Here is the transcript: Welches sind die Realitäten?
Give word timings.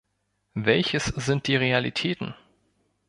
Welches 0.55 1.05
sind 1.05 1.45
die 1.45 1.55
Realitäten? 1.55 2.33